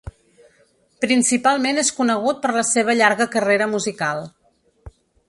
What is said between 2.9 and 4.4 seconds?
llarga carrera musical.